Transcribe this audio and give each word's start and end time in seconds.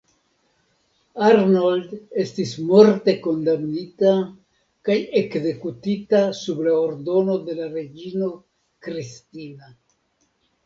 Arnold 1.25 1.89
estis 2.21 2.53
morte 2.69 3.13
kondamnita 3.25 4.13
kaj 4.89 4.95
ekzekutita 5.21 6.21
sub 6.39 6.63
la 6.69 6.73
ordono 6.87 7.35
de 7.51 7.55
la 7.59 7.67
reĝino 7.75 8.31
Kristina. 8.87 9.71